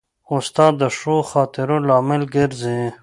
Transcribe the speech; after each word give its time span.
استاد 0.35 0.73
د 0.81 0.83
ښو 0.97 1.15
خاطرو 1.31 1.77
لامل 1.87 2.21
ګرځي. 2.35 2.79